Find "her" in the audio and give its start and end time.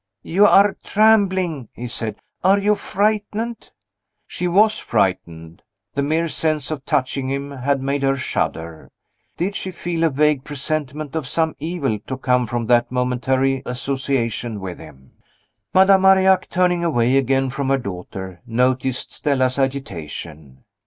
8.01-8.15, 17.69-17.77